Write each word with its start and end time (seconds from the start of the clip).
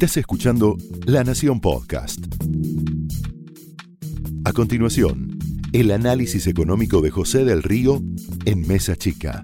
Estás 0.00 0.18
escuchando 0.18 0.76
La 1.06 1.24
Nación 1.24 1.60
Podcast. 1.60 2.20
A 4.44 4.52
continuación, 4.52 5.36
el 5.72 5.90
análisis 5.90 6.46
económico 6.46 7.00
de 7.00 7.10
José 7.10 7.44
del 7.44 7.64
Río 7.64 8.00
en 8.44 8.64
Mesa 8.68 8.94
Chica. 8.94 9.42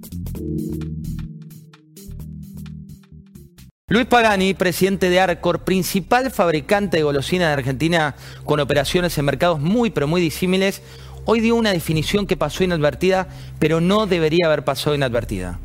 Luis 3.88 4.06
Pagani, 4.06 4.54
presidente 4.54 5.10
de 5.10 5.18
Arcor, 5.18 5.64
principal 5.64 6.30
fabricante 6.30 6.98
de 6.98 7.02
golosinas 7.02 7.48
de 7.48 7.54
Argentina 7.54 8.14
con 8.44 8.60
operaciones 8.60 9.18
en 9.18 9.24
mercados 9.24 9.58
muy 9.58 9.90
pero 9.90 10.06
muy 10.06 10.20
disímiles, 10.20 10.82
hoy 11.24 11.40
dio 11.40 11.56
una 11.56 11.72
definición 11.72 12.28
que 12.28 12.36
pasó 12.36 12.62
inadvertida, 12.62 13.26
pero 13.58 13.80
no 13.80 14.06
debería 14.06 14.46
haber 14.46 14.62
pasado 14.64 14.94
inadvertida. 14.94 15.58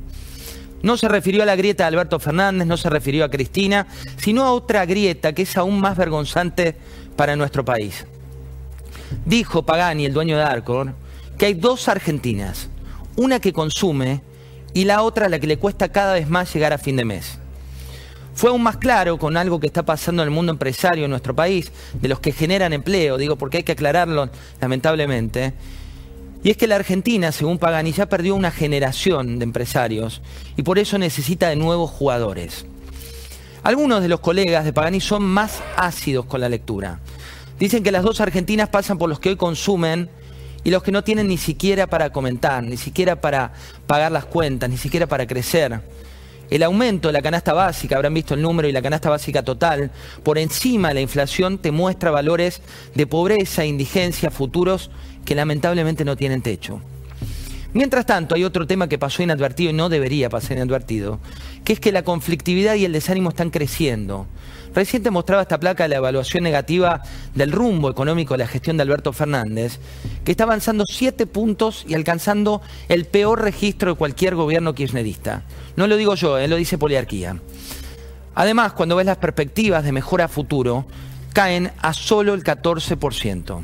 No 0.81 0.97
se 0.97 1.07
refirió 1.07 1.43
a 1.43 1.45
la 1.45 1.55
grieta 1.55 1.83
de 1.83 1.89
Alberto 1.89 2.19
Fernández, 2.19 2.67
no 2.67 2.77
se 2.77 2.89
refirió 2.89 3.25
a 3.25 3.29
Cristina, 3.29 3.87
sino 4.17 4.43
a 4.43 4.53
otra 4.53 4.85
grieta 4.85 5.33
que 5.33 5.41
es 5.41 5.57
aún 5.57 5.79
más 5.79 5.97
vergonzante 5.97 6.75
para 7.15 7.35
nuestro 7.35 7.65
país. 7.65 8.05
Dijo 9.25 9.63
Pagani, 9.63 10.05
el 10.05 10.13
dueño 10.13 10.37
de 10.37 10.43
Arcor, 10.43 10.93
que 11.37 11.47
hay 11.47 11.53
dos 11.53 11.87
Argentinas, 11.87 12.69
una 13.15 13.39
que 13.39 13.53
consume 13.53 14.21
y 14.73 14.85
la 14.85 15.01
otra 15.01 15.29
la 15.29 15.39
que 15.39 15.47
le 15.47 15.57
cuesta 15.57 15.89
cada 15.89 16.13
vez 16.13 16.29
más 16.29 16.53
llegar 16.53 16.73
a 16.73 16.77
fin 16.77 16.95
de 16.95 17.05
mes. 17.05 17.39
Fue 18.33 18.51
aún 18.51 18.63
más 18.63 18.77
claro 18.77 19.17
con 19.17 19.35
algo 19.35 19.59
que 19.59 19.67
está 19.67 19.83
pasando 19.83 20.21
en 20.21 20.29
el 20.29 20.33
mundo 20.33 20.53
empresario 20.53 21.03
en 21.03 21.11
nuestro 21.11 21.35
país, 21.35 21.71
de 21.93 22.07
los 22.07 22.21
que 22.21 22.31
generan 22.31 22.71
empleo, 22.71 23.17
digo 23.17 23.35
porque 23.35 23.57
hay 23.57 23.63
que 23.63 23.73
aclararlo 23.73 24.29
lamentablemente, 24.61 25.53
y 26.43 26.51
es 26.51 26.57
que 26.57 26.67
la 26.67 26.75
Argentina, 26.75 27.31
según 27.31 27.57
Pagani, 27.57 27.91
ya 27.91 28.07
perdió 28.07 28.35
una 28.35 28.51
generación 28.51 29.39
de 29.39 29.43
empresarios 29.43 30.21
y 30.55 30.63
por 30.63 30.79
eso 30.79 30.97
necesita 30.97 31.49
de 31.49 31.55
nuevos 31.55 31.91
jugadores. 31.91 32.65
Algunos 33.63 34.01
de 34.01 34.07
los 34.07 34.21
colegas 34.21 34.63
de 34.63 34.71
Pagani 34.71 35.01
son 35.01 35.23
más 35.23 35.61
ácidos 35.75 36.25
con 36.25 36.39
la 36.39 36.47
lectura. 36.47 36.99
Dicen 37.59 37.83
que 37.83 37.91
las 37.91 38.03
dos 38.03 38.21
Argentinas 38.21 38.69
pasan 38.69 38.97
por 38.97 39.09
los 39.09 39.19
que 39.19 39.29
hoy 39.29 39.35
consumen 39.35 40.09
y 40.63 40.71
los 40.71 40.81
que 40.81 40.93
no 40.93 41.03
tienen 41.03 41.27
ni 41.27 41.37
siquiera 41.37 41.87
para 41.87 42.11
comentar, 42.11 42.63
ni 42.63 42.77
siquiera 42.77 43.19
para 43.19 43.51
pagar 43.85 44.13
las 44.13 44.25
cuentas, 44.25 44.69
ni 44.69 44.77
siquiera 44.77 45.07
para 45.07 45.27
crecer. 45.27 45.81
El 46.49 46.63
aumento 46.63 47.09
de 47.09 47.13
la 47.13 47.21
canasta 47.21 47.53
básica, 47.53 47.95
habrán 47.95 48.13
visto 48.13 48.33
el 48.33 48.41
número 48.41 48.67
y 48.67 48.71
la 48.71 48.81
canasta 48.81 49.09
básica 49.09 49.43
total, 49.43 49.91
por 50.23 50.37
encima 50.37 50.87
de 50.87 50.95
la 50.95 51.01
inflación 51.01 51.59
te 51.59 51.71
muestra 51.71 52.09
valores 52.09 52.61
de 52.95 53.05
pobreza 53.05 53.63
e 53.63 53.67
indigencia 53.67 54.31
futuros 54.31 54.89
que 55.25 55.35
lamentablemente 55.35 56.05
no 56.05 56.15
tienen 56.15 56.41
techo. 56.41 56.81
Mientras 57.71 58.07
tanto, 58.07 58.33
hay 58.33 58.43
otro 58.43 58.65
tema 58.65 58.89
que 58.89 58.97
pasó 58.97 59.21
inadvertido 59.21 59.69
y 59.69 59.73
no 59.73 59.89
debería 59.89 60.29
pasar 60.29 60.57
inadvertido, 60.57 61.19
que 61.63 61.73
es 61.73 61.79
que 61.79 61.91
la 61.91 62.03
conflictividad 62.03 62.73
y 62.75 62.85
el 62.85 62.93
desánimo 62.93 63.29
están 63.29 63.51
creciendo. 63.51 64.25
Reciente 64.73 65.11
mostraba 65.11 65.43
esta 65.43 65.59
placa 65.59 65.87
la 65.87 65.97
evaluación 65.97 66.43
negativa 66.43 67.03
del 67.35 67.51
rumbo 67.51 67.89
económico 67.89 68.33
de 68.33 68.39
la 68.39 68.47
gestión 68.47 68.77
de 68.77 68.83
Alberto 68.83 69.13
Fernández, 69.13 69.79
que 70.23 70.31
está 70.31 70.45
avanzando 70.45 70.85
siete 70.87 71.27
puntos 71.27 71.85
y 71.87 71.93
alcanzando 71.93 72.61
el 72.87 73.05
peor 73.05 73.41
registro 73.41 73.91
de 73.91 73.97
cualquier 73.97 74.33
gobierno 74.33 74.73
kirchnerista. 74.73 75.43
No 75.75 75.85
lo 75.85 75.95
digo 75.95 76.15
yo, 76.15 76.37
él 76.37 76.45
eh, 76.45 76.47
lo 76.47 76.55
dice 76.55 76.79
Poliarquía. 76.79 77.39
Además, 78.33 78.73
cuando 78.73 78.95
ves 78.95 79.05
las 79.05 79.17
perspectivas 79.17 79.83
de 79.83 79.91
mejora 79.91 80.27
futuro, 80.27 80.85
caen 81.33 81.71
a 81.81 81.93
solo 81.93 82.33
el 82.33 82.43
14% 82.43 83.63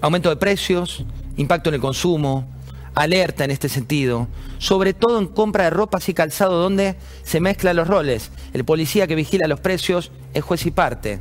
aumento 0.00 0.30
de 0.30 0.36
precios, 0.36 1.04
impacto 1.40 1.70
en 1.70 1.74
el 1.74 1.80
consumo, 1.80 2.46
alerta 2.94 3.44
en 3.44 3.50
este 3.50 3.68
sentido, 3.68 4.28
sobre 4.58 4.92
todo 4.92 5.18
en 5.18 5.26
compra 5.26 5.64
de 5.64 5.70
ropas 5.70 6.08
y 6.08 6.14
calzado 6.14 6.60
donde 6.60 6.96
se 7.22 7.40
mezclan 7.40 7.76
los 7.76 7.88
roles. 7.88 8.30
El 8.52 8.64
policía 8.64 9.06
que 9.06 9.14
vigila 9.14 9.48
los 9.48 9.60
precios 9.60 10.12
es 10.34 10.44
juez 10.44 10.66
y 10.66 10.70
parte. 10.70 11.20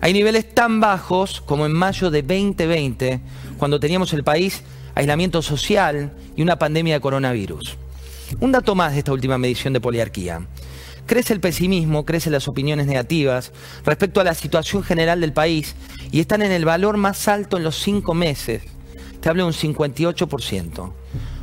Hay 0.00 0.12
niveles 0.12 0.54
tan 0.54 0.80
bajos 0.80 1.40
como 1.40 1.66
en 1.66 1.72
mayo 1.72 2.10
de 2.10 2.22
2020, 2.22 3.20
cuando 3.58 3.80
teníamos 3.80 4.12
el 4.12 4.22
país 4.22 4.62
aislamiento 4.94 5.42
social 5.42 6.12
y 6.36 6.42
una 6.42 6.58
pandemia 6.58 6.94
de 6.94 7.00
coronavirus. 7.00 7.76
Un 8.40 8.52
dato 8.52 8.74
más 8.74 8.92
de 8.92 8.98
esta 8.98 9.12
última 9.12 9.38
medición 9.38 9.72
de 9.72 9.80
poliarquía. 9.80 10.46
Crece 11.06 11.32
el 11.32 11.40
pesimismo, 11.40 12.04
crecen 12.04 12.32
las 12.34 12.48
opiniones 12.48 12.86
negativas 12.86 13.52
respecto 13.86 14.20
a 14.20 14.24
la 14.24 14.34
situación 14.34 14.82
general 14.82 15.22
del 15.22 15.32
país 15.32 15.74
y 16.12 16.20
están 16.20 16.42
en 16.42 16.52
el 16.52 16.66
valor 16.66 16.98
más 16.98 17.28
alto 17.28 17.56
en 17.56 17.64
los 17.64 17.76
cinco 17.76 18.12
meses. 18.12 18.62
De 19.34 19.44
un 19.44 19.52
58%. 19.52 20.90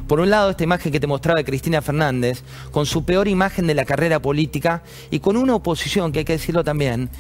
Por 0.08 0.20
un 0.20 0.32
lado, 0.32 0.50
esta 0.50 0.64
imagen 0.64 0.92
que 0.92 1.00
te 1.00 1.06
mostraba 1.06 1.44
Cristina 1.44 1.84
Fernández, 1.84 2.42
con 2.72 2.88
su 2.88 3.06
peor 3.06 3.28
imagen 3.28 3.68
de 3.68 3.76
la 3.76 3.86
carrera 3.86 4.20
política 4.20 4.82
y 5.12 5.20
con 5.20 5.38
una 5.38 5.54
oposición, 5.54 6.12
que 6.12 6.20
hay 6.20 6.26
que 6.26 6.34
decirlo 6.34 6.64
también, 6.64 7.12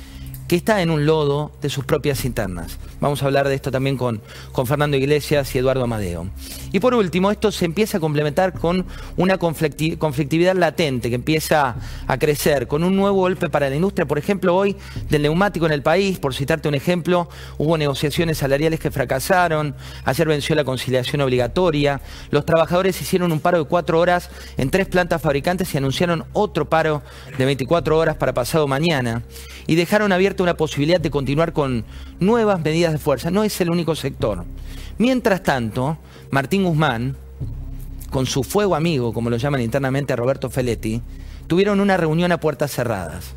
que 0.47 0.55
está 0.55 0.81
en 0.81 0.89
un 0.89 1.05
lodo 1.05 1.51
de 1.61 1.69
sus 1.69 1.85
propias 1.85 2.25
internas. 2.25 2.79
Vamos 2.99 3.21
a 3.21 3.27
hablar 3.27 3.47
de 3.47 3.53
esto 3.53 3.69
también 3.69 3.95
con, 3.95 4.21
con 4.51 4.65
Fernando 4.65 4.97
Iglesias 4.97 5.53
y 5.53 5.59
Eduardo 5.59 5.83
Amadeo. 5.83 6.29
Y 6.75 6.81
por 6.81 6.93
último, 6.93 7.31
esto 7.31 7.53
se 7.53 7.63
empieza 7.63 7.99
a 7.99 8.01
complementar 8.01 8.51
con 8.51 8.85
una 9.15 9.37
conflictividad 9.37 10.55
latente 10.57 11.07
que 11.07 11.15
empieza 11.15 11.77
a 12.05 12.17
crecer, 12.17 12.67
con 12.67 12.83
un 12.83 12.97
nuevo 12.97 13.15
golpe 13.15 13.49
para 13.49 13.69
la 13.69 13.77
industria. 13.77 14.05
Por 14.05 14.17
ejemplo, 14.17 14.53
hoy 14.53 14.75
del 15.09 15.21
neumático 15.21 15.65
en 15.65 15.71
el 15.71 15.81
país, 15.81 16.19
por 16.19 16.33
citarte 16.33 16.67
un 16.67 16.75
ejemplo, 16.75 17.29
hubo 17.57 17.77
negociaciones 17.77 18.39
salariales 18.39 18.81
que 18.81 18.91
fracasaron, 18.91 19.73
ayer 20.03 20.27
venció 20.27 20.53
la 20.53 20.65
conciliación 20.65 21.21
obligatoria, 21.21 22.01
los 22.29 22.45
trabajadores 22.45 23.01
hicieron 23.01 23.31
un 23.31 23.39
paro 23.39 23.59
de 23.59 23.69
cuatro 23.69 23.97
horas 23.97 24.29
en 24.57 24.69
tres 24.69 24.89
plantas 24.89 25.21
fabricantes 25.21 25.73
y 25.73 25.77
anunciaron 25.77 26.25
otro 26.33 26.67
paro 26.67 27.03
de 27.37 27.45
24 27.45 27.97
horas 27.97 28.17
para 28.17 28.33
pasado 28.33 28.67
mañana 28.67 29.23
y 29.65 29.75
dejaron 29.75 30.11
abierta 30.11 30.43
una 30.43 30.57
posibilidad 30.57 30.99
de 30.99 31.09
continuar 31.09 31.53
con 31.53 31.85
nuevas 32.19 32.59
medidas 32.59 32.91
de 32.91 32.97
fuerza. 32.97 33.31
No 33.31 33.45
es 33.45 33.61
el 33.61 33.69
único 33.69 33.95
sector. 33.95 34.43
Mientras 34.97 35.43
tanto, 35.43 35.97
Martín 36.35 36.65
Guzmán, 36.65 37.15
con 38.09 38.25
su 38.25 38.43
fuego 38.43 38.75
amigo, 38.75 39.13
como 39.13 39.29
lo 39.29 39.37
llaman 39.37 39.61
internamente 39.61 40.11
a 40.11 40.17
Roberto 40.17 40.49
Feletti, 40.49 41.01
tuvieron 41.47 41.79
una 41.79 41.95
reunión 41.95 42.33
a 42.33 42.41
puertas 42.41 42.73
cerradas. 42.73 43.35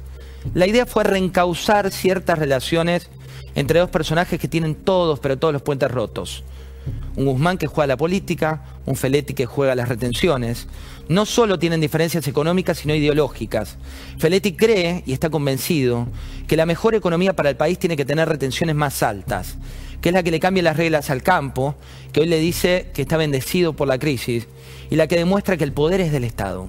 La 0.52 0.66
idea 0.66 0.84
fue 0.84 1.04
reencauzar 1.04 1.92
ciertas 1.92 2.40
relaciones 2.40 3.08
entre 3.54 3.78
dos 3.78 3.88
personajes 3.88 4.40
que 4.40 4.48
tienen 4.48 4.74
todos, 4.74 5.20
pero 5.20 5.38
todos 5.38 5.54
los 5.54 5.62
puentes 5.62 5.88
rotos 5.88 6.42
un 7.16 7.26
Guzmán 7.26 7.58
que 7.58 7.66
juega 7.66 7.86
la 7.86 7.96
política, 7.96 8.62
un 8.86 8.96
Feletti 8.96 9.34
que 9.34 9.46
juega 9.46 9.74
las 9.74 9.88
retenciones. 9.88 10.66
No 11.08 11.26
solo 11.26 11.58
tienen 11.58 11.80
diferencias 11.80 12.26
económicas, 12.28 12.78
sino 12.78 12.94
ideológicas. 12.94 13.76
Feletti 14.18 14.52
cree 14.52 15.02
y 15.06 15.12
está 15.12 15.30
convencido 15.30 16.06
que 16.46 16.56
la 16.56 16.66
mejor 16.66 16.94
economía 16.94 17.34
para 17.34 17.50
el 17.50 17.56
país 17.56 17.78
tiene 17.78 17.96
que 17.96 18.04
tener 18.04 18.28
retenciones 18.28 18.76
más 18.76 19.02
altas, 19.02 19.56
que 20.00 20.10
es 20.10 20.14
la 20.14 20.22
que 20.22 20.30
le 20.30 20.40
cambia 20.40 20.62
las 20.62 20.76
reglas 20.76 21.10
al 21.10 21.22
campo, 21.22 21.74
que 22.12 22.20
hoy 22.20 22.26
le 22.26 22.38
dice 22.38 22.90
que 22.92 23.02
está 23.02 23.16
bendecido 23.16 23.74
por 23.74 23.88
la 23.88 23.98
crisis, 23.98 24.46
y 24.90 24.96
la 24.96 25.06
que 25.06 25.16
demuestra 25.16 25.56
que 25.56 25.64
el 25.64 25.72
poder 25.72 26.00
es 26.00 26.12
del 26.12 26.24
Estado. 26.24 26.68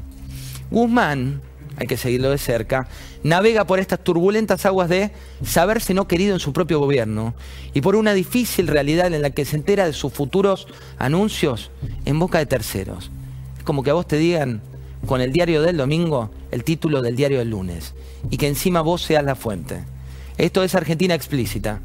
Guzmán 0.72 1.42
hay 1.80 1.88
que 1.88 1.98
seguirlo 1.98 2.30
de 2.30 2.38
cerca, 2.38 2.88
navega 3.24 3.66
por 3.66 3.80
estas 3.80 4.04
turbulentas 4.04 4.66
aguas 4.66 4.90
de 4.90 5.12
saberse 5.44 5.94
no 5.94 6.08
querido 6.08 6.34
en 6.34 6.40
su 6.40 6.52
propio 6.52 6.80
gobierno 6.80 7.34
y 7.74 7.82
por 7.82 7.96
una 7.96 8.14
difícil 8.14 8.68
realidad 8.68 9.14
en 9.14 9.22
la 9.22 9.30
que 9.30 9.46
se 9.46 9.56
entera 9.56 9.86
de 9.86 9.94
sus 9.94 10.12
futuros 10.12 10.68
anuncios 10.98 11.72
en 12.06 12.20
boca 12.20 12.38
de 12.40 12.46
terceros. 12.46 13.12
Es 13.58 13.64
como 13.64 13.82
que 13.82 13.92
a 13.92 13.94
vos 13.94 14.08
te 14.08 14.18
digan 14.18 14.62
con 15.06 15.22
el 15.22 15.32
diario 15.32 15.62
del 15.62 15.78
domingo 15.78 16.32
el 16.52 16.66
título 16.66 17.02
del 17.02 17.16
diario 17.16 17.40
del 17.40 17.52
lunes 17.52 17.96
y 18.30 18.36
que 18.36 18.48
encima 18.48 18.82
vos 18.82 19.02
seas 19.02 19.24
la 19.24 19.36
fuente. 19.36 19.86
Esto 20.38 20.64
es 20.64 20.76
Argentina 20.76 21.16
explícita. 21.16 21.82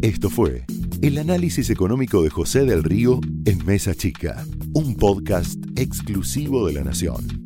Esto 0.00 0.30
fue 0.30 0.64
el 1.02 1.18
análisis 1.18 1.68
económico 1.68 2.22
de 2.22 2.30
José 2.30 2.64
del 2.64 2.82
Río 2.82 3.20
en 3.44 3.64
Mesa 3.66 3.94
Chica, 3.94 4.44
un 4.72 4.96
podcast 4.96 5.58
exclusivo 5.76 6.66
de 6.66 6.72
la 6.72 6.84
Nación. 6.84 7.45